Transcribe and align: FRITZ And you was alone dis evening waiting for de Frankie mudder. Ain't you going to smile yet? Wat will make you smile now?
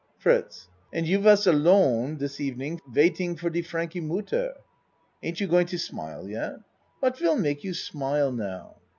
FRITZ 0.17 0.67
And 0.91 1.05
you 1.07 1.19
was 1.21 1.45
alone 1.45 2.15
dis 2.17 2.41
evening 2.41 2.81
waiting 2.91 3.35
for 3.35 3.51
de 3.51 3.61
Frankie 3.61 4.01
mudder. 4.01 4.55
Ain't 5.21 5.39
you 5.39 5.45
going 5.45 5.67
to 5.67 5.77
smile 5.77 6.27
yet? 6.27 6.55
Wat 7.03 7.21
will 7.21 7.35
make 7.37 7.63
you 7.63 7.75
smile 7.75 8.31
now? 8.31 8.77